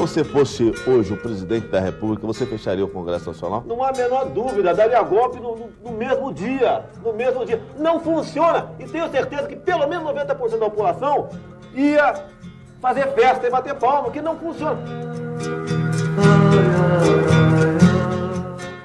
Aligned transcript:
você 0.00 0.24
fosse 0.24 0.72
hoje 0.86 1.12
o 1.12 1.16
presidente 1.18 1.66
da 1.66 1.78
República, 1.78 2.26
você 2.26 2.46
fecharia 2.46 2.82
o 2.82 2.88
Congresso 2.88 3.26
Nacional? 3.26 3.62
Não 3.66 3.82
há 3.82 3.90
a 3.90 3.92
menor 3.92 4.30
dúvida, 4.30 4.72
daria 4.72 5.02
golpe 5.02 5.38
no, 5.38 5.54
no, 5.54 5.70
no 5.84 5.92
mesmo 5.92 6.32
dia. 6.32 6.86
No 7.04 7.12
mesmo 7.12 7.44
dia. 7.44 7.60
Não 7.78 8.00
funciona. 8.00 8.72
E 8.78 8.86
tenho 8.86 9.10
certeza 9.10 9.46
que 9.46 9.56
pelo 9.56 9.86
menos 9.86 10.10
90% 10.10 10.58
da 10.58 10.70
população 10.70 11.28
ia 11.74 12.14
fazer 12.80 13.12
festa 13.12 13.46
e 13.46 13.50
bater 13.50 13.74
palma, 13.74 14.10
que 14.10 14.22
não 14.22 14.38
funciona. 14.38 14.80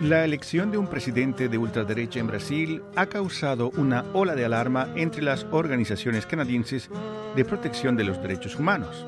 La 0.01 0.25
elección 0.25 0.69
de 0.69 0.77
un 0.77 0.87
presidente 0.87 1.47
de 1.47 1.57
ultraderecha 1.57 2.19
en 2.19 2.27
Brasil 2.27 2.83
ha 2.97 3.05
causado 3.05 3.71
una 3.77 4.03
ola 4.11 4.35
de 4.35 4.43
alarma 4.43 4.89
entre 4.95 5.21
las 5.21 5.47
organizaciones 5.51 6.25
canadienses 6.25 6.89
de 7.37 7.45
protección 7.45 7.95
de 7.95 8.03
los 8.03 8.21
derechos 8.21 8.57
humanos. 8.57 9.05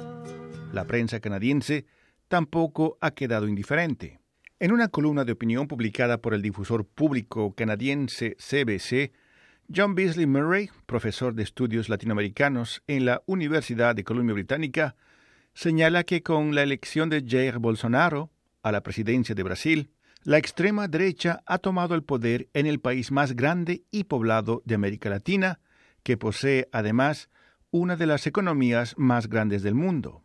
La 0.71 0.85
prensa 0.85 1.19
canadiense 1.19 1.85
tampoco 2.27 2.97
ha 3.01 3.11
quedado 3.11 3.47
indiferente. 3.47 4.19
En 4.59 4.71
una 4.71 4.87
columna 4.87 5.23
de 5.23 5.33
opinión 5.33 5.67
publicada 5.67 6.17
por 6.17 6.33
el 6.33 6.41
difusor 6.41 6.85
público 6.85 7.53
canadiense 7.53 8.35
CBC, 8.37 9.11
John 9.73 9.95
Beasley 9.95 10.25
Murray, 10.25 10.69
profesor 10.85 11.35
de 11.35 11.43
estudios 11.43 11.89
latinoamericanos 11.89 12.81
en 12.87 13.05
la 13.05 13.21
Universidad 13.25 13.95
de 13.95 14.03
Columbia 14.03 14.33
Británica, 14.33 14.95
señala 15.53 16.03
que 16.03 16.23
con 16.23 16.55
la 16.55 16.63
elección 16.63 17.09
de 17.09 17.23
Jair 17.27 17.59
Bolsonaro 17.59 18.31
a 18.63 18.71
la 18.71 18.81
presidencia 18.81 19.35
de 19.35 19.43
Brasil, 19.43 19.91
la 20.23 20.37
extrema 20.37 20.87
derecha 20.87 21.41
ha 21.45 21.57
tomado 21.57 21.95
el 21.95 22.03
poder 22.03 22.49
en 22.53 22.65
el 22.65 22.79
país 22.79 23.11
más 23.11 23.35
grande 23.35 23.83
y 23.91 24.05
poblado 24.05 24.61
de 24.65 24.75
América 24.75 25.09
Latina, 25.09 25.59
que 26.03 26.17
posee 26.17 26.67
además 26.71 27.29
una 27.71 27.95
de 27.95 28.07
las 28.07 28.27
economías 28.27 28.95
más 28.97 29.27
grandes 29.29 29.63
del 29.63 29.75
mundo. 29.75 30.23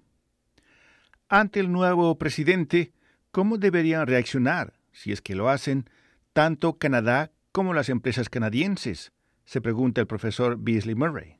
Ante 1.34 1.60
el 1.60 1.72
nuevo 1.72 2.18
presidente, 2.18 2.92
¿cómo 3.30 3.56
deberían 3.56 4.06
reaccionar, 4.06 4.74
si 4.92 5.12
es 5.12 5.22
que 5.22 5.34
lo 5.34 5.48
hacen, 5.48 5.88
tanto 6.34 6.76
Canadá 6.76 7.32
como 7.52 7.72
las 7.72 7.88
empresas 7.88 8.28
canadienses? 8.28 9.12
se 9.46 9.62
pregunta 9.62 10.02
el 10.02 10.06
profesor 10.06 10.58
Beasley 10.58 10.94
Murray. 10.94 11.38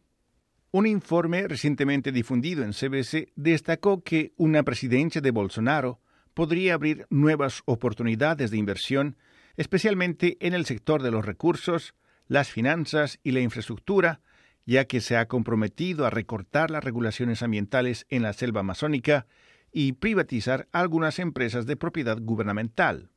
Un 0.70 0.86
informe 0.86 1.46
recientemente 1.46 2.10
difundido 2.10 2.64
en 2.64 2.72
CBC 2.72 3.32
destacó 3.36 4.02
que 4.02 4.32
una 4.38 4.62
presidencia 4.62 5.20
de 5.20 5.30
Bolsonaro 5.30 6.00
podría 6.32 6.72
abrir 6.72 7.04
nuevas 7.10 7.60
oportunidades 7.66 8.50
de 8.50 8.56
inversión, 8.56 9.18
especialmente 9.58 10.38
en 10.40 10.54
el 10.54 10.64
sector 10.64 11.02
de 11.02 11.10
los 11.10 11.26
recursos, 11.26 11.94
las 12.28 12.50
finanzas 12.50 13.20
y 13.22 13.32
la 13.32 13.40
infraestructura, 13.40 14.22
ya 14.64 14.86
que 14.86 15.02
se 15.02 15.18
ha 15.18 15.28
comprometido 15.28 16.06
a 16.06 16.10
recortar 16.10 16.70
las 16.70 16.82
regulaciones 16.82 17.42
ambientales 17.42 18.06
en 18.08 18.22
la 18.22 18.32
selva 18.32 18.60
amazónica 18.60 19.26
y 19.72 19.92
privatizar 19.94 20.68
algunas 20.72 21.18
empresas 21.18 21.66
de 21.66 21.76
propiedad 21.76 22.18
gubernamental. 22.20 23.10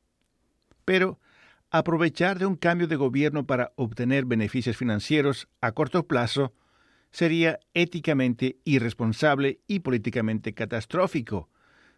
Pero 0.84 1.20
aprovechar 1.70 2.38
de 2.38 2.46
un 2.46 2.56
cambio 2.56 2.88
de 2.88 2.96
gobierno 2.96 3.46
para 3.46 3.72
obtener 3.76 4.24
beneficios 4.24 4.76
financieros 4.76 5.48
a 5.60 5.72
corto 5.72 6.06
plazo 6.06 6.54
sería 7.10 7.60
éticamente 7.74 8.58
irresponsable 8.64 9.60
y 9.66 9.80
políticamente 9.80 10.54
catastrófico, 10.54 11.48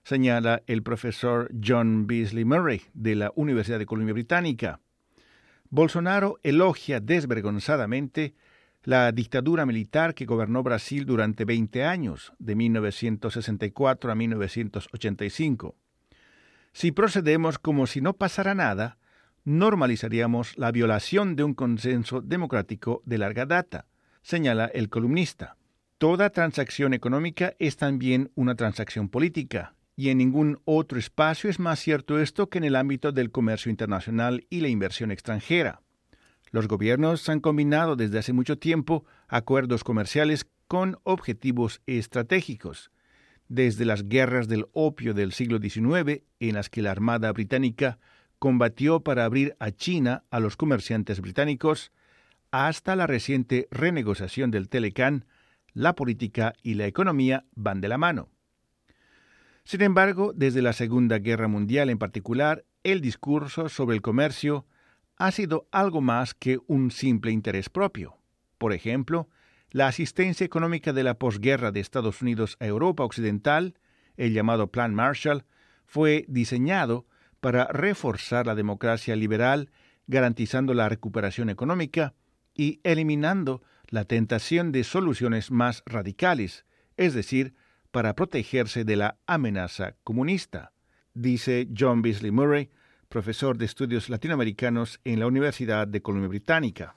señala 0.04 0.62
el 0.66 0.82
profesor 0.82 1.50
John 1.64 2.06
Beasley 2.06 2.44
Murray 2.44 2.82
de 2.94 3.14
la 3.14 3.32
Universidad 3.34 3.78
de 3.78 3.86
Columbia 3.86 4.14
Británica. 4.14 4.80
Bolsonaro 5.70 6.38
elogia 6.42 7.00
desvergonzadamente 7.00 8.34
la 8.88 9.12
dictadura 9.12 9.66
militar 9.66 10.14
que 10.14 10.24
gobernó 10.24 10.62
Brasil 10.62 11.04
durante 11.04 11.44
20 11.44 11.84
años, 11.84 12.32
de 12.38 12.54
1964 12.54 14.10
a 14.10 14.14
1985. 14.14 15.76
Si 16.72 16.90
procedemos 16.92 17.58
como 17.58 17.86
si 17.86 18.00
no 18.00 18.14
pasara 18.14 18.54
nada, 18.54 18.96
normalizaríamos 19.44 20.56
la 20.56 20.72
violación 20.72 21.36
de 21.36 21.44
un 21.44 21.52
consenso 21.52 22.22
democrático 22.22 23.02
de 23.04 23.18
larga 23.18 23.44
data, 23.44 23.84
señala 24.22 24.70
el 24.72 24.88
columnista. 24.88 25.58
Toda 25.98 26.30
transacción 26.30 26.94
económica 26.94 27.52
es 27.58 27.76
también 27.76 28.30
una 28.36 28.54
transacción 28.54 29.10
política, 29.10 29.74
y 29.96 30.08
en 30.08 30.16
ningún 30.16 30.62
otro 30.64 30.98
espacio 30.98 31.50
es 31.50 31.58
más 31.58 31.78
cierto 31.78 32.18
esto 32.18 32.48
que 32.48 32.56
en 32.56 32.64
el 32.64 32.74
ámbito 32.74 33.12
del 33.12 33.32
comercio 33.32 33.68
internacional 33.68 34.46
y 34.48 34.62
la 34.62 34.68
inversión 34.68 35.10
extranjera. 35.10 35.82
Los 36.50 36.68
gobiernos 36.68 37.28
han 37.28 37.40
combinado 37.40 37.96
desde 37.96 38.18
hace 38.18 38.32
mucho 38.32 38.58
tiempo 38.58 39.04
acuerdos 39.28 39.84
comerciales 39.84 40.46
con 40.66 40.98
objetivos 41.02 41.80
estratégicos, 41.86 42.90
desde 43.48 43.84
las 43.84 44.08
guerras 44.08 44.48
del 44.48 44.66
opio 44.72 45.14
del 45.14 45.32
siglo 45.32 45.58
XIX, 45.58 46.22
en 46.40 46.54
las 46.54 46.68
que 46.68 46.82
la 46.82 46.90
Armada 46.90 47.32
británica 47.32 47.98
combatió 48.38 49.00
para 49.00 49.24
abrir 49.24 49.56
a 49.58 49.70
China 49.70 50.24
a 50.30 50.40
los 50.40 50.56
comerciantes 50.56 51.20
británicos, 51.20 51.92
hasta 52.50 52.96
la 52.96 53.06
reciente 53.06 53.68
renegociación 53.70 54.50
del 54.50 54.68
Telecán, 54.68 55.26
la 55.74 55.94
política 55.94 56.54
y 56.62 56.74
la 56.74 56.86
economía 56.86 57.44
van 57.54 57.80
de 57.80 57.88
la 57.88 57.98
mano. 57.98 58.28
Sin 59.64 59.82
embargo, 59.82 60.32
desde 60.34 60.62
la 60.62 60.72
Segunda 60.72 61.18
Guerra 61.18 61.46
Mundial 61.46 61.90
en 61.90 61.98
particular, 61.98 62.64
el 62.84 63.02
discurso 63.02 63.68
sobre 63.68 63.96
el 63.96 64.02
comercio 64.02 64.66
ha 65.18 65.32
sido 65.32 65.68
algo 65.72 66.00
más 66.00 66.34
que 66.34 66.58
un 66.66 66.90
simple 66.90 67.32
interés 67.32 67.68
propio. 67.68 68.18
Por 68.56 68.72
ejemplo, 68.72 69.28
la 69.70 69.88
asistencia 69.88 70.44
económica 70.44 70.92
de 70.92 71.02
la 71.02 71.14
posguerra 71.14 71.72
de 71.72 71.80
Estados 71.80 72.22
Unidos 72.22 72.56
a 72.60 72.66
Europa 72.66 73.04
Occidental, 73.04 73.74
el 74.16 74.32
llamado 74.32 74.68
Plan 74.70 74.94
Marshall, 74.94 75.44
fue 75.84 76.24
diseñado 76.28 77.06
para 77.40 77.66
reforzar 77.66 78.46
la 78.46 78.54
democracia 78.54 79.16
liberal, 79.16 79.70
garantizando 80.06 80.72
la 80.72 80.88
recuperación 80.88 81.50
económica 81.50 82.14
y 82.54 82.80
eliminando 82.82 83.62
la 83.88 84.04
tentación 84.04 84.72
de 84.72 84.84
soluciones 84.84 85.50
más 85.50 85.82
radicales, 85.86 86.64
es 86.96 87.14
decir, 87.14 87.54
para 87.90 88.14
protegerse 88.14 88.84
de 88.84 88.96
la 88.96 89.18
amenaza 89.26 89.96
comunista, 90.04 90.72
dice 91.14 91.68
John 91.76 92.02
Beasley 92.02 92.30
Murray, 92.30 92.70
profesor 93.08 93.56
de 93.56 93.64
estudios 93.64 94.10
latinoamericanos 94.10 95.00
en 95.04 95.18
la 95.20 95.26
Universidad 95.26 95.88
de 95.88 96.02
Columbia 96.02 96.28
Británica. 96.28 96.94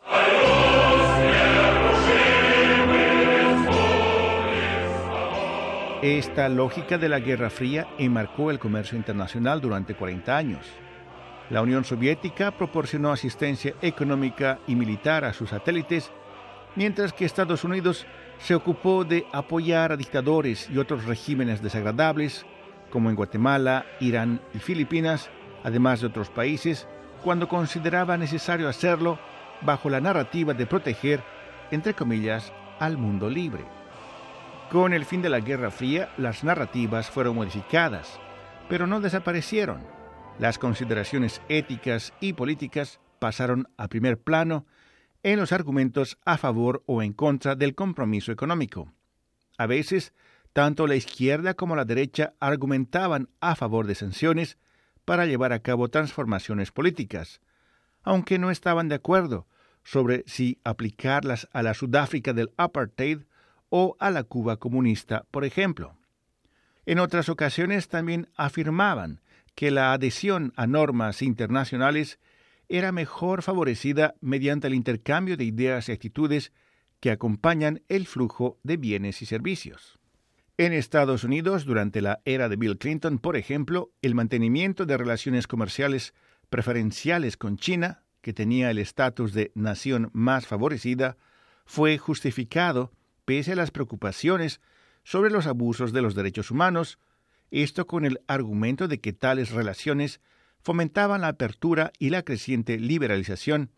Esta 6.02 6.50
lógica 6.50 6.98
de 6.98 7.08
la 7.08 7.20
Guerra 7.20 7.50
Fría 7.50 7.88
enmarcó 7.98 8.52
el 8.52 8.60
comercio 8.60 8.98
internacional 8.98 9.62
durante 9.62 9.96
40 9.96 10.36
años. 10.36 10.66
La 11.50 11.62
Unión 11.62 11.86
Soviética 11.86 12.52
proporcionó 12.52 13.12
asistencia 13.12 13.76
económica 13.82 14.60
y 14.68 14.76
militar 14.76 15.24
a 15.24 15.34
sus 15.34 15.52
satélites, 15.52 16.12
mientras 16.76 17.14
que 17.14 17.26
Estados 17.26 17.64
Unidos 17.64 18.06
se 18.40 18.56
ocupó 18.56 19.06
de 19.06 19.26
apoyar 19.32 19.92
a 19.92 19.98
dictadores 19.98 20.70
y 20.70 20.78
otros 20.78 21.06
regímenes 21.06 21.62
desagradables, 21.62 22.46
como 22.90 23.10
en 23.10 23.16
Guatemala, 23.16 23.86
Irán 24.00 24.42
y 24.54 24.60
Filipinas, 24.60 25.30
además 25.64 26.02
de 26.02 26.08
otros 26.08 26.30
países, 26.30 26.88
cuando 27.24 27.48
consideraba 27.48 28.18
necesario 28.18 28.68
hacerlo 28.68 29.20
bajo 29.62 29.90
la 29.90 30.02
narrativa 30.02 30.54
de 30.54 30.66
proteger, 30.66 31.24
entre 31.72 31.94
comillas, 31.94 32.52
al 32.80 32.98
mundo 32.98 33.30
libre. 33.30 33.64
Con 34.72 34.94
el 34.94 35.06
fin 35.06 35.22
de 35.22 35.30
la 35.30 35.40
Guerra 35.40 35.70
Fría, 35.70 36.10
las 36.18 36.44
narrativas 36.44 37.10
fueron 37.10 37.36
modificadas, 37.36 38.20
pero 38.70 38.88
no 38.88 39.02
desaparecieron. 39.02 39.82
Las 40.40 40.58
consideraciones 40.58 41.42
éticas 41.50 42.14
y 42.20 42.34
políticas 42.34 43.00
pasaron 43.20 43.68
a 43.78 43.88
primer 43.88 44.18
plano 44.18 44.66
en 45.24 45.40
los 45.40 45.52
argumentos 45.52 46.18
a 46.26 46.38
favor 46.38 46.84
o 46.88 47.04
en 47.04 47.14
contra 47.14 47.56
del 47.56 47.76
compromiso 47.76 48.32
económico. 48.32 48.92
A 49.58 49.68
veces, 49.68 50.14
tanto 50.54 50.88
la 50.88 50.96
izquierda 50.96 51.54
como 51.54 51.76
la 51.76 51.86
derecha 51.86 52.34
argumentaban 52.40 53.30
a 53.40 53.56
favor 53.56 53.86
de 53.86 53.96
sanciones 53.96 54.58
para 55.12 55.26
llevar 55.26 55.52
a 55.52 55.60
cabo 55.60 55.90
transformaciones 55.90 56.72
políticas, 56.72 57.42
aunque 58.02 58.40
no 58.40 58.50
estaban 58.50 58.88
de 58.88 58.96
acuerdo 58.96 59.46
sobre 59.84 60.24
si 60.26 60.58
aplicarlas 60.64 61.50
a 61.52 61.64
la 61.64 61.74
Sudáfrica 61.74 62.32
del 62.32 62.54
apartheid 62.56 63.24
o 63.68 63.98
a 64.00 64.10
la 64.10 64.24
Cuba 64.24 64.56
comunista, 64.56 65.26
por 65.30 65.44
ejemplo. 65.44 65.98
En 66.86 66.98
otras 66.98 67.28
ocasiones 67.28 67.90
también 67.90 68.30
afirmaban 68.38 69.20
que 69.54 69.70
la 69.70 69.92
adhesión 69.92 70.54
a 70.56 70.66
normas 70.66 71.22
internacionales 71.22 72.18
era 72.70 72.94
mejor 72.94 73.42
favorecida 73.42 74.16
mediante 74.22 74.68
el 74.68 74.74
intercambio 74.74 75.36
de 75.36 75.44
ideas 75.44 75.90
y 75.90 75.92
actitudes 75.92 76.54
que 77.02 77.12
acompañan 77.12 77.82
el 77.90 78.08
flujo 78.08 78.60
de 78.64 78.78
bienes 78.78 79.22
y 79.22 79.26
servicios. 79.26 80.00
En 80.62 80.74
Estados 80.74 81.24
Unidos, 81.24 81.66
durante 81.66 82.02
la 82.02 82.22
era 82.24 82.48
de 82.48 82.56
Bill 82.56 82.78
Clinton, 82.78 83.18
por 83.18 83.36
ejemplo, 83.36 83.92
el 84.04 84.14
mantenimiento 84.14 84.86
de 84.86 84.96
relaciones 84.96 85.48
comerciales 85.48 86.14
preferenciales 86.52 87.36
con 87.36 87.58
China, 87.58 88.04
que 88.22 88.32
tenía 88.32 88.70
el 88.70 88.78
estatus 88.78 89.34
de 89.34 89.52
nación 89.56 90.12
más 90.14 90.46
favorecida, 90.46 91.18
fue 91.66 91.98
justificado 91.98 92.92
pese 93.26 93.54
a 93.54 93.56
las 93.56 93.72
preocupaciones 93.72 94.62
sobre 95.04 95.32
los 95.32 95.48
abusos 95.48 95.94
de 95.94 96.04
los 96.04 96.14
derechos 96.14 96.52
humanos, 96.52 97.00
esto 97.50 97.88
con 97.88 98.06
el 98.06 98.22
argumento 98.28 98.88
de 98.88 99.00
que 99.00 99.14
tales 99.14 99.50
relaciones 99.50 100.22
fomentaban 100.60 101.22
la 101.22 101.30
apertura 101.30 101.92
y 101.98 102.12
la 102.12 102.22
creciente 102.22 102.78
liberalización, 102.78 103.72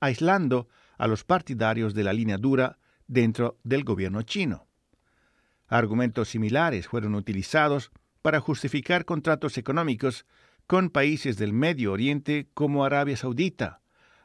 aislando 0.00 0.68
a 0.96 1.06
los 1.06 1.22
partidarios 1.22 1.92
de 1.92 2.04
la 2.04 2.14
línea 2.14 2.38
dura 2.38 2.78
dentro 3.08 3.58
del 3.62 3.84
gobierno 3.84 4.22
chino. 4.22 4.69
Argumentos 5.70 6.28
similares 6.28 6.88
fueron 6.88 7.14
utilizados 7.14 7.92
para 8.22 8.40
justificar 8.40 9.04
contratos 9.04 9.56
económicos 9.56 10.26
con 10.66 10.90
países 10.90 11.36
del 11.36 11.52
Medio 11.52 11.92
Oriente 11.92 12.48
como 12.54 12.84
Arabia 12.84 13.16
Saudita, 13.16 13.80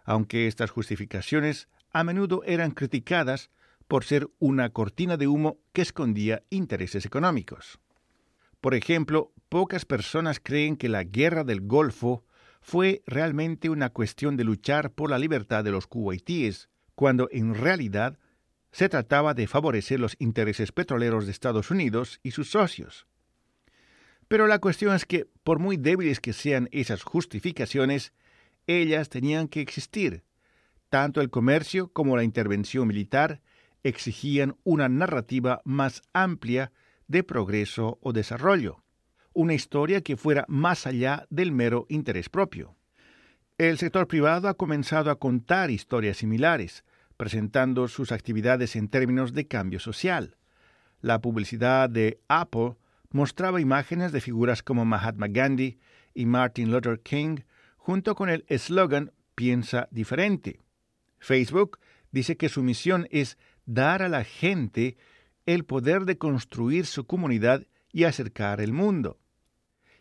aunque 0.06 0.48
estas 0.48 0.72
justificaciones 0.72 1.70
a 1.92 2.04
menudo 2.04 2.42
eran 2.46 2.72
criticadas 2.72 3.52
por 3.88 4.04
ser 4.04 4.28
una 4.40 4.72
cortina 4.72 5.18
de 5.18 5.28
humo 5.28 5.60
que 5.72 5.84
escondía 5.84 6.42
intereses 6.50 7.06
económicos. 7.06 7.80
Por 8.60 8.74
ejemplo, 8.74 9.32
pocas 9.48 9.86
personas 9.86 10.40
creen 10.42 10.76
que 10.76 10.90
la 10.90 11.04
guerra 11.04 11.44
del 11.44 11.62
Golfo 11.62 12.26
fue 12.60 13.04
realmente 13.06 13.70
una 13.70 13.92
cuestión 13.92 14.36
de 14.36 14.46
luchar 14.46 14.94
por 14.94 15.12
la 15.12 15.20
libertad 15.20 15.64
de 15.64 15.70
los 15.70 15.86
kuwaitíes, 15.86 16.70
cuando 16.96 17.30
en 17.32 17.54
realidad 17.54 18.18
se 18.76 18.90
trataba 18.90 19.34
de 19.34 19.48
favorecer 19.48 20.02
los 20.02 20.18
intereses 20.20 20.74
petroleros 20.74 21.26
de 21.26 21.32
Estados 21.32 21.72
Unidos 21.72 22.20
y 22.24 22.32
sus 22.32 22.50
socios. 22.50 23.08
Pero 24.28 24.48
la 24.48 24.60
cuestión 24.60 24.94
es 24.94 25.06
que, 25.06 25.28
por 25.46 25.60
muy 25.60 25.78
débiles 25.78 26.20
que 26.20 26.34
sean 26.34 26.68
esas 26.74 27.02
justificaciones, 27.02 28.12
ellas 28.68 29.08
tenían 29.08 29.48
que 29.48 29.62
existir. 29.62 30.26
Tanto 30.90 31.22
el 31.22 31.30
comercio 31.30 31.88
como 31.88 32.18
la 32.18 32.26
intervención 32.26 32.86
militar 32.86 33.40
exigían 33.84 34.58
una 34.66 34.90
narrativa 34.90 35.62
más 35.64 36.02
amplia 36.12 36.74
de 37.08 37.24
progreso 37.24 37.98
o 38.02 38.12
desarrollo, 38.12 38.84
una 39.32 39.54
historia 39.54 40.02
que 40.02 40.18
fuera 40.18 40.44
más 40.50 40.86
allá 40.86 41.28
del 41.30 41.54
mero 41.54 41.86
interés 41.88 42.28
propio. 42.28 42.76
El 43.58 43.78
sector 43.78 44.10
privado 44.10 44.50
ha 44.50 44.56
comenzado 44.56 45.12
a 45.12 45.18
contar 45.18 45.72
historias 45.72 46.18
similares, 46.18 46.84
presentando 47.18 47.88
sus 47.88 48.12
actividades 48.12 48.76
en 48.76 48.88
términos 48.88 49.34
de 49.34 49.48
cambio 49.48 49.80
social. 49.80 50.38
La 51.02 51.22
publicidad 51.22 51.90
de 51.90 52.20
Apple 52.28 52.76
mostraba 53.12 53.62
imágenes 53.62 54.12
de 54.12 54.22
figuras 54.22 54.64
como 54.64 54.86
Mahatma 54.86 55.28
Gandhi 55.28 55.80
y 56.14 56.26
Martin 56.26 56.72
Luther 56.72 57.00
King, 57.00 57.38
junto 57.78 58.16
con 58.16 58.30
el 58.30 58.46
eslogan 58.48 59.12
Piensa 59.36 59.88
diferente. 59.92 60.60
Facebook 61.20 61.80
dice 62.12 62.38
que 62.38 62.50
su 62.50 62.64
misión 62.64 63.08
es 63.12 63.38
dar 63.66 64.02
a 64.02 64.10
la 64.10 64.24
gente 64.24 64.98
el 65.46 65.66
poder 65.66 66.06
de 66.06 66.18
construir 66.18 66.86
su 66.86 67.06
comunidad 67.06 67.68
y 67.92 68.06
acercar 68.06 68.62
el 68.62 68.74
mundo. 68.74 69.20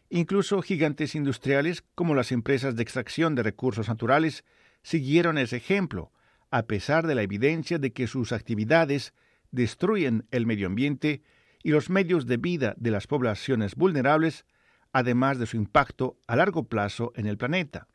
Incluso 0.08 0.62
gigantes 0.62 1.14
industriales 1.14 1.82
como 1.94 2.14
las 2.14 2.30
empresas 2.30 2.76
de 2.76 2.82
extracción 2.82 3.34
de 3.34 3.42
recursos 3.42 3.88
naturales 3.88 4.44
siguieron 4.82 5.38
ese 5.38 5.56
ejemplo, 5.56 6.12
a 6.54 6.68
pesar 6.68 7.04
de 7.08 7.16
la 7.16 7.22
evidencia 7.22 7.80
de 7.80 7.92
que 7.92 8.06
sus 8.06 8.30
actividades 8.30 9.12
destruyen 9.50 10.28
el 10.30 10.46
medio 10.46 10.68
ambiente 10.68 11.20
y 11.64 11.70
los 11.70 11.90
medios 11.90 12.26
de 12.26 12.36
vida 12.36 12.74
de 12.76 12.92
las 12.92 13.08
poblaciones 13.08 13.74
vulnerables, 13.74 14.46
además 14.92 15.40
de 15.40 15.46
su 15.46 15.56
impacto 15.56 16.16
a 16.28 16.36
largo 16.36 16.68
plazo 16.68 17.12
en 17.16 17.26
el 17.26 17.36
planeta. 17.36 17.88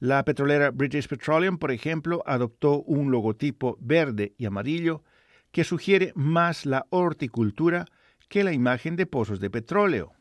La 0.00 0.24
petrolera 0.24 0.72
British 0.72 1.06
Petroleum, 1.06 1.58
por 1.58 1.70
ejemplo, 1.70 2.24
adoptó 2.26 2.82
un 2.82 3.12
logotipo 3.12 3.78
verde 3.80 4.34
y 4.36 4.46
amarillo 4.46 5.04
que 5.52 5.62
sugiere 5.62 6.10
más 6.16 6.66
la 6.66 6.88
horticultura 6.90 7.84
que 8.28 8.42
la 8.42 8.52
imagen 8.52 8.96
de 8.96 9.06
pozos 9.06 9.38
de 9.38 9.50
petróleo. 9.50 10.14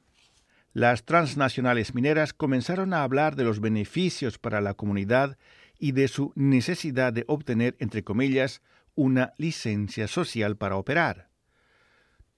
Las 0.74 1.06
transnacionales 1.06 1.96
mineras 1.96 2.34
comenzaron 2.34 2.94
a 2.94 3.02
hablar 3.02 3.36
de 3.36 3.46
los 3.46 3.62
beneficios 3.62 4.38
para 4.38 4.62
la 4.62 4.76
comunidad 4.76 5.40
y 5.80 5.94
de 5.94 6.08
su 6.08 6.34
necesidad 6.36 7.14
de 7.14 7.24
obtener, 7.28 7.76
entre 7.80 8.04
comillas, 8.04 8.62
una 8.96 9.34
licencia 9.38 10.08
social 10.08 10.58
para 10.58 10.76
operar. 10.76 11.30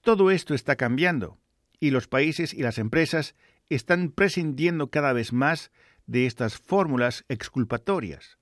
Todo 0.00 0.30
esto 0.30 0.54
está 0.54 0.76
cambiando, 0.76 1.38
y 1.80 1.90
los 1.90 2.08
países 2.08 2.54
y 2.54 2.62
las 2.62 2.78
empresas 2.78 3.34
están 3.68 4.10
prescindiendo 4.10 4.90
cada 4.90 5.12
vez 5.12 5.32
más 5.32 5.72
de 6.06 6.26
estas 6.26 6.56
fórmulas 6.56 7.24
exculpatorias. 7.28 8.38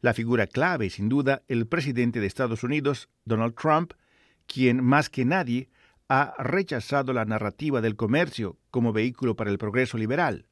La 0.00 0.14
figura 0.14 0.46
clave, 0.46 0.90
sin 0.90 1.08
duda, 1.08 1.42
el 1.48 1.66
presidente 1.66 2.20
de 2.20 2.26
Estados 2.26 2.62
Unidos, 2.62 3.08
Donald 3.24 3.54
Trump, 3.54 3.92
quien 4.46 4.82
más 4.82 5.08
que 5.08 5.24
nadie 5.24 5.70
ha 6.08 6.34
rechazado 6.38 7.12
la 7.12 7.24
narrativa 7.24 7.80
del 7.80 7.96
comercio 7.96 8.58
como 8.70 8.92
vehículo 8.92 9.36
para 9.36 9.50
el 9.50 9.58
progreso 9.58 9.96
liberal. 9.96 10.46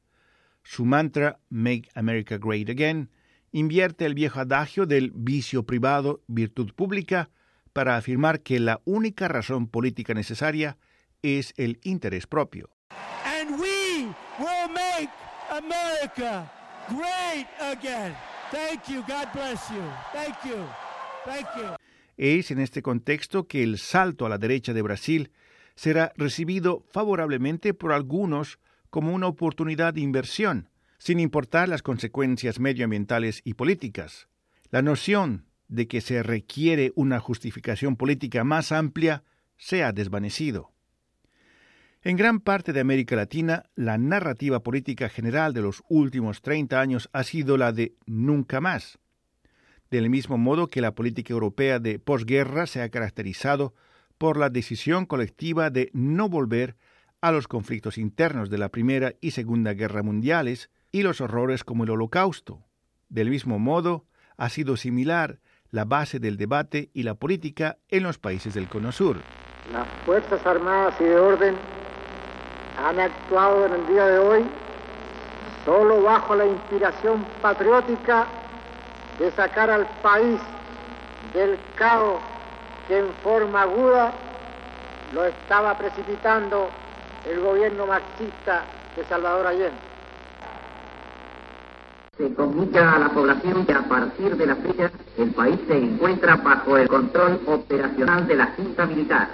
Su 0.63 0.85
mantra 0.85 1.39
Make 1.49 1.89
America 1.93 2.37
Great 2.37 2.69
Again 2.69 3.09
invierte 3.53 4.05
el 4.05 4.15
viejo 4.15 4.41
adagio 4.41 4.85
del 4.85 5.11
vicio 5.15 5.63
privado, 5.63 6.21
virtud 6.27 6.73
pública, 6.73 7.29
para 7.71 7.95
afirmar 7.95 8.41
que 8.41 8.59
la 8.59 8.81
única 8.83 9.27
razón 9.29 9.67
política 9.67 10.13
necesaria 10.13 10.77
es 11.21 11.53
el 11.55 11.79
interés 11.83 12.27
propio. 12.27 12.69
And 13.25 13.51
we 13.59 14.09
will 14.39 14.69
make 14.73 15.09
America 15.49 16.51
great 16.89 17.47
again. 17.61 18.13
Thank 18.51 18.87
you. 18.87 19.01
God 19.07 19.29
bless 19.33 19.69
you. 19.69 19.81
Thank 20.11 20.35
you. 20.43 20.65
Thank 21.25 21.47
you. 21.57 21.75
Es 22.17 22.51
en 22.51 22.59
este 22.59 22.81
contexto 22.81 23.47
que 23.47 23.63
el 23.63 23.77
salto 23.79 24.25
a 24.25 24.29
la 24.29 24.37
derecha 24.37 24.73
de 24.73 24.81
Brasil 24.81 25.31
será 25.75 26.13
recibido 26.15 26.83
favorablemente 26.91 27.73
por 27.73 27.93
algunos 27.93 28.59
como 28.89 29.13
una 29.13 29.27
oportunidad 29.27 29.95
de 29.95 30.01
inversión, 30.01 30.69
sin 31.03 31.19
importar 31.19 31.67
las 31.67 31.81
consecuencias 31.81 32.61
medioambientales 32.61 33.41
y 33.43 33.55
políticas. 33.55 34.29
La 34.69 34.81
noción 34.81 35.47
de 35.67 35.89
que 35.89 35.99
se 35.99 36.23
requiere 36.23 36.93
una 36.95 37.19
justificación 37.19 37.97
política 37.97 38.45
más 38.45 38.71
amplia 38.71 39.25
se 39.57 39.83
ha 39.83 39.91
desvanecido. 39.91 40.71
En 42.03 42.15
gran 42.15 42.39
parte 42.39 42.71
de 42.71 42.79
América 42.79 43.17
Latina, 43.17 43.63
la 43.75 43.97
narrativa 43.97 44.63
política 44.63 45.09
general 45.09 45.51
de 45.51 45.61
los 45.61 45.83
últimos 45.89 46.41
30 46.41 46.79
años 46.79 47.09
ha 47.11 47.25
sido 47.25 47.57
la 47.57 47.73
de 47.73 47.95
nunca 48.05 48.61
más. 48.61 48.97
Del 49.91 50.09
mismo 50.09 50.37
modo 50.37 50.69
que 50.69 50.79
la 50.79 50.95
política 50.95 51.33
europea 51.33 51.79
de 51.79 51.99
posguerra 51.99 52.65
se 52.65 52.81
ha 52.81 52.87
caracterizado 52.87 53.73
por 54.17 54.37
la 54.37 54.49
decisión 54.49 55.05
colectiva 55.05 55.69
de 55.69 55.89
no 55.91 56.29
volver 56.29 56.77
a 57.19 57.33
los 57.33 57.49
conflictos 57.49 57.97
internos 57.97 58.49
de 58.49 58.57
la 58.57 58.69
Primera 58.69 59.15
y 59.19 59.31
Segunda 59.31 59.73
Guerra 59.73 60.01
Mundiales 60.01 60.69
y 60.93 61.01
los 61.01 61.19
horrores 61.21 61.63
como 61.65 61.83
el 61.83 61.89
Holocausto. 61.89 62.61
Del 63.09 63.31
mismo 63.31 63.57
modo, 63.57 64.05
ha 64.37 64.47
sido 64.49 64.77
similar 64.77 65.39
la 65.71 65.85
base 65.85 66.19
del 66.19 66.37
debate 66.37 66.91
y 66.93 67.01
la 67.01 67.15
política 67.15 67.77
en 67.89 68.03
los 68.03 68.19
países 68.19 68.53
del 68.53 68.69
Cono 68.69 68.91
Sur. 68.91 69.17
Las 69.73 69.87
Fuerzas 70.05 70.45
Armadas 70.45 70.93
y 70.99 71.05
de 71.05 71.15
Orden 71.17 71.55
han 72.77 72.99
actuado 72.99 73.65
en 73.65 73.73
el 73.73 73.87
día 73.87 74.05
de 74.05 74.19
hoy 74.19 74.45
solo 75.65 76.03
bajo 76.03 76.35
la 76.35 76.45
inspiración 76.45 77.25
patriótica 77.41 78.27
de 79.17 79.31
sacar 79.31 79.71
al 79.71 79.87
país 80.03 80.39
del 81.33 81.57
caos 81.75 82.21
que 82.87 82.99
en 82.99 83.11
forma 83.23 83.63
aguda 83.63 84.13
lo 85.11 85.25
estaba 85.25 85.75
precipitando 85.75 86.69
el 87.27 87.39
gobierno 87.39 87.87
marxista 87.87 88.63
de 88.95 89.03
Salvador 89.05 89.47
Allende. 89.47 89.92
Se 92.17 92.33
comunica 92.33 92.95
a 92.95 92.99
la 92.99 93.09
población 93.09 93.65
que 93.65 93.73
a 93.73 93.87
partir 93.87 94.37
de 94.37 94.45
la 94.45 94.55
fecha 94.55 94.91
el 95.17 95.31
país 95.31 95.59
se 95.67 95.77
encuentra 95.77 96.35
bajo 96.35 96.77
el 96.77 96.87
control 96.87 97.41
operacional 97.47 98.27
de 98.27 98.35
la 98.35 98.47
Junta 98.55 98.85
Militar 98.85 99.29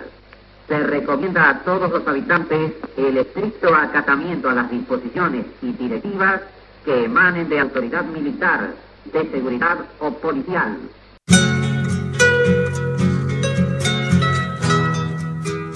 se 0.70 0.78
recomienda 0.78 1.50
a 1.50 1.64
todos 1.64 1.90
los 1.90 2.08
habitantes 2.08 2.74
el 2.96 3.18
estricto 3.18 3.74
acatamiento 3.74 4.50
a 4.50 4.54
las 4.54 4.70
disposiciones 4.70 5.48
y 5.64 5.72
directivas 5.74 6.42
que 6.86 7.06
emanen 7.06 7.50
de 7.50 7.60
autoridad 7.60 8.06
militar, 8.06 8.76
de 9.12 9.32
seguridad 9.32 9.80
o 10.00 10.12
policial. 10.14 10.78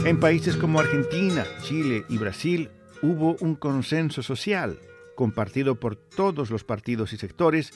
En 0.05 0.19
países 0.19 0.55
como 0.57 0.79
Argentina, 0.79 1.43
Chile 1.63 2.05
y 2.07 2.19
Brasil 2.19 2.69
hubo 3.01 3.36
un 3.39 3.55
consenso 3.55 4.22
social 4.22 4.77
compartido 5.15 5.79
por 5.79 5.96
todos 5.96 6.50
los 6.50 6.63
partidos 6.63 7.13
y 7.13 7.17
sectores 7.17 7.72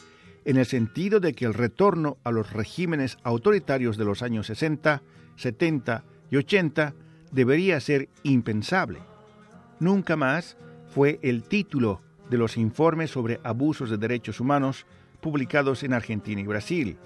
en 0.45 0.57
el 0.57 0.65
sentido 0.65 1.19
de 1.19 1.33
que 1.33 1.45
el 1.45 1.53
retorno 1.53 2.17
a 2.23 2.31
los 2.31 2.53
regímenes 2.53 3.17
autoritarios 3.23 3.97
de 3.97 4.05
los 4.05 4.21
años 4.21 4.47
60, 4.47 5.01
70 5.35 6.03
y 6.31 6.37
80 6.37 6.93
debería 7.31 7.79
ser 7.79 8.09
impensable. 8.23 8.99
Nunca 9.79 10.15
más 10.15 10.57
fue 10.87 11.19
el 11.21 11.43
título 11.43 12.01
de 12.29 12.37
los 12.37 12.57
informes 12.57 13.11
sobre 13.11 13.39
abusos 13.43 13.89
de 13.89 13.97
derechos 13.97 14.39
humanos 14.39 14.85
publicados 15.19 15.83
en 15.83 15.93
Argentina 15.93 16.39
y 16.39 16.47
Brasil. 16.47 16.97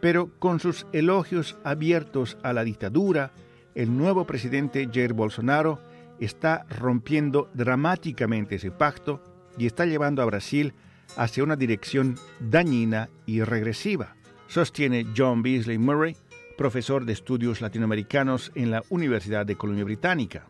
Pero 0.00 0.30
con 0.38 0.60
sus 0.60 0.86
elogios 0.92 1.56
abiertos 1.64 2.36
a 2.42 2.52
la 2.52 2.62
dictadura, 2.62 3.32
el 3.74 3.96
nuevo 3.96 4.26
presidente 4.26 4.88
Jair 4.92 5.12
Bolsonaro 5.12 5.80
está 6.20 6.66
rompiendo 6.70 7.50
dramáticamente 7.54 8.56
ese 8.56 8.70
pacto 8.70 9.33
y 9.58 9.66
está 9.66 9.86
llevando 9.86 10.22
a 10.22 10.26
Brasil 10.26 10.72
hacia 11.16 11.44
una 11.44 11.56
dirección 11.56 12.16
dañina 12.40 13.08
y 13.26 13.42
regresiva, 13.42 14.16
sostiene 14.48 15.06
John 15.16 15.42
Beasley 15.42 15.78
Murray, 15.78 16.16
profesor 16.56 17.04
de 17.04 17.12
estudios 17.12 17.60
latinoamericanos 17.60 18.52
en 18.54 18.70
la 18.70 18.82
Universidad 18.88 19.46
de 19.46 19.56
Columbia 19.56 19.84
Británica. 19.84 20.46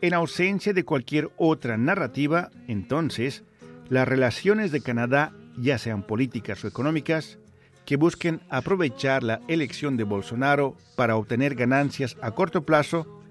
En 0.00 0.14
ausencia 0.14 0.72
de 0.72 0.84
cualquier 0.84 1.30
otra 1.36 1.76
narrativa, 1.76 2.50
entonces, 2.68 3.44
las 3.88 4.06
relaciones 4.06 4.72
de 4.72 4.80
Canadá, 4.80 5.32
ya 5.56 5.78
sean 5.78 6.02
políticas 6.02 6.64
o 6.64 6.68
económicas, 6.68 7.38
que 7.86 7.96
busquen 7.96 8.40
aprovechar 8.48 9.22
la 9.22 9.40
elección 9.46 9.96
de 9.96 10.04
Bolsonaro 10.04 10.76
para 10.96 11.16
obtener 11.16 11.54
ganancias 11.54 12.16
a 12.20 12.32
corto 12.32 12.64
plazo, 12.64 13.22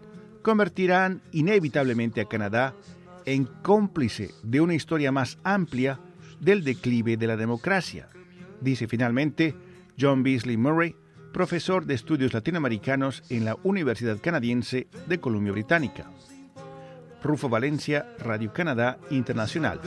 convertirán 0.42 1.22
inevitablemente 1.32 2.22
a 2.22 2.26
Canadá 2.26 2.76
en 3.26 3.46
cómplice 3.46 4.32
de 4.44 4.62
una 4.62 4.74
historia 4.74 5.12
más 5.12 5.38
amplia 5.44 6.00
del 6.40 6.64
declive 6.64 7.18
de 7.18 7.28
la 7.28 7.38
democracia, 7.38 8.08
dice 8.62 8.88
finalmente 8.88 9.56
John 10.00 10.24
Beasley 10.24 10.58
Murray, 10.58 10.96
profesor 11.32 11.86
de 11.86 11.96
estudios 11.96 12.34
latinoamericanos 12.34 13.24
en 13.30 13.46
la 13.46 13.58
Universidad 13.64 14.20
Canadiense 14.22 14.88
de 15.08 15.20
Columbia 15.20 15.52
Británica. 15.52 16.10
Rufo 17.24 17.50
Valencia, 17.50 18.06
Radio 18.20 18.52
Canadá 18.52 18.98
Internacional. 19.10 19.80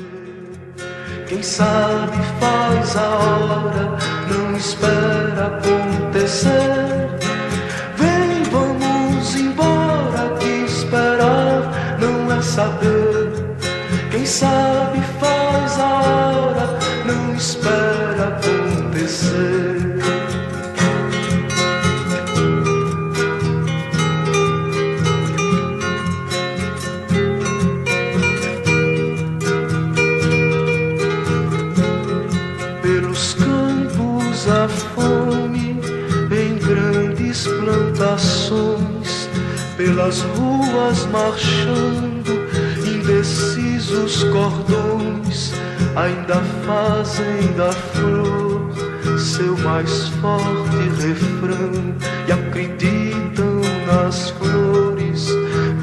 Sabe 14.37 15.01
faz 15.19 15.81
a 15.81 15.95
hora, 16.03 16.79
não 17.07 17.35
espera 17.35 18.37
acontecer. 18.37 19.97
Pelos 32.83 33.35
campos 33.35 34.49
a 34.49 34.69
fome, 34.69 35.81
em 36.31 36.59
grandes 36.59 37.47
plantações, 37.47 39.31
pelas 39.79 40.21
ruas 40.21 41.07
marchando, 41.07 42.47
indecisos 43.17 44.25
cordões, 44.25 45.53
ainda 45.97 46.43
fazem 46.67 47.53
da 47.57 47.73
flor 47.73 48.71
seu 49.19 49.57
mais 49.59 50.09
forte 50.21 50.77
refrão 51.01 51.95
e 52.29 52.33
acreditam 52.33 53.61
nas 53.87 54.31
flores, 54.31 55.29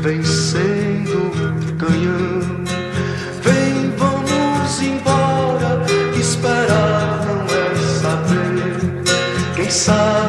vencendo 0.02 1.32
canhão. 1.80 2.64
Vem, 3.42 3.92
vamos 3.98 4.82
embora, 4.82 5.84
esperar 6.16 7.26
não 7.26 7.46
é 7.46 7.76
saber. 8.00 9.04
Quem 9.56 9.70
sabe 9.72 10.23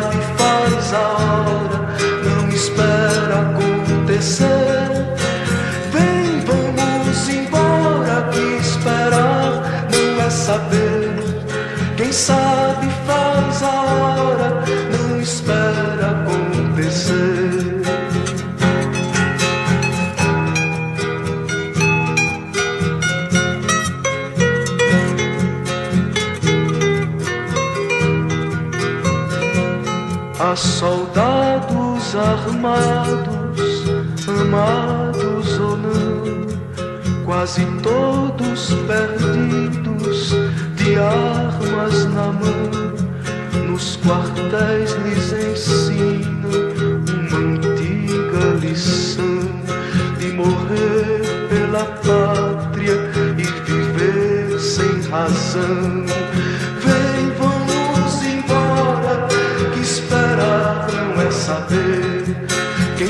Há 30.47 30.55
soldados 30.55 32.15
armados, 32.15 33.83
amados 34.29 35.59
ou 35.59 35.75
não, 35.79 37.25
quase 37.25 37.65
todos 37.83 38.75
perdidos, 38.87 40.35
de 40.77 40.99
armas 40.99 42.05
na 42.13 42.27
mão. 42.27 42.71
Nos 43.71 43.97
quartéis 43.97 44.93
lhes 44.97 45.33
ensina 45.33 46.49
uma 47.09 47.39
antiga 47.39 48.59
lição 48.61 49.49
de 50.19 50.27
morrer 50.35 51.23
pela 51.49 51.87
pátria 52.05 53.01
e 53.39 53.45
viver 53.65 54.61
sem 54.61 55.09
razão. 55.09 56.05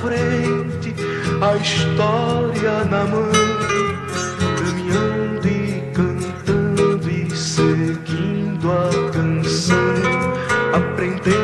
Frente, 0.00 0.94
a 1.40 1.56
história 1.56 2.84
na 2.84 3.04
mão, 3.04 3.30
caminhando 4.58 5.48
e 5.48 5.82
cantando 5.92 7.10
e 7.10 7.36
seguindo 7.36 8.70
a 8.70 9.12
canção, 9.12 9.76
aprendendo 10.72 11.41